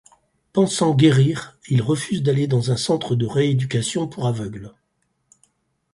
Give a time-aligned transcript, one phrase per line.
[0.51, 4.73] Pensant guérir, il refuse d'aller dans un centre de rééducation pour aveugles.